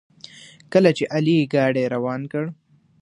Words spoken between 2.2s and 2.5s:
کړ.